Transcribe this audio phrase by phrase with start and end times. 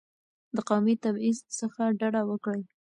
[0.55, 2.61] د قومي تبعیض څخه ډډه وکړئ.